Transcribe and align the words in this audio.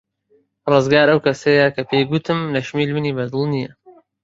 ڕزگار 0.71 1.07
ئەو 1.11 1.23
کەسەیە 1.25 1.67
کە 1.75 1.81
پێی 1.89 2.03
گوتم 2.11 2.39
نەشمیل 2.55 2.89
منی 2.95 3.15
بەدڵ 3.17 3.43
نییە. 3.53 3.71